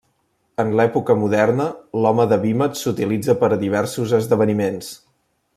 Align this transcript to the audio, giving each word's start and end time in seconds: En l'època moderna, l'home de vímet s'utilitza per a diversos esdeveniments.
En 0.61 0.71
l'època 0.79 1.15
moderna, 1.23 1.67
l'home 2.05 2.27
de 2.33 2.41
vímet 2.47 2.81
s'utilitza 2.81 3.39
per 3.45 3.53
a 3.59 3.63
diversos 3.67 4.19
esdeveniments. 4.23 4.93